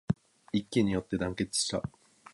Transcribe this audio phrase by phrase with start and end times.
[0.51, 1.83] 一揆によって団結した